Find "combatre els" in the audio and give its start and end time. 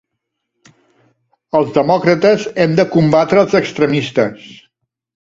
2.99-3.57